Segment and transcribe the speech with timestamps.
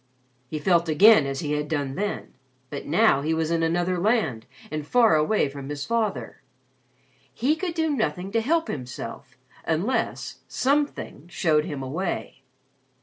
[0.47, 2.33] He felt again as he had done then
[2.71, 6.41] but now he was in another land and far away from his father.
[7.31, 12.41] He could do nothing to help himself unless Something showed him a way.